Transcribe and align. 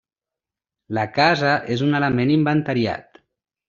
La 0.99 1.03
casa 1.19 1.53
és 1.77 1.87
un 1.91 2.01
element 2.01 2.35
inventariat. 2.41 3.27